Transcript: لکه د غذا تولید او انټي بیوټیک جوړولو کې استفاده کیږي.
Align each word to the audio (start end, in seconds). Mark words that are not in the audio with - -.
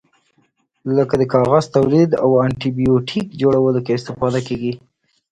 لکه 0.95 1.13
د 1.21 1.23
غذا 1.51 1.69
تولید 1.75 2.11
او 2.23 2.29
انټي 2.45 2.69
بیوټیک 2.77 3.25
جوړولو 3.41 3.79
کې 3.85 3.91
استفاده 3.99 4.39
کیږي. 4.47 4.73